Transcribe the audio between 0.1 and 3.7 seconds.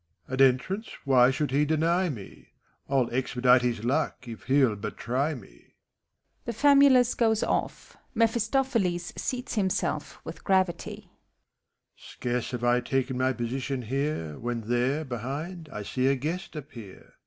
MEPHISTOPHELES. An entrance why should he deny met 111 expedite